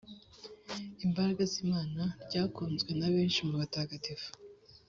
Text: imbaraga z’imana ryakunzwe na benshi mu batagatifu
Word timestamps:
imbaraga 1.05 1.43
z’imana 1.51 2.03
ryakunzwe 2.25 2.91
na 2.99 3.07
benshi 3.13 3.39
mu 3.47 3.53
batagatifu 3.61 4.29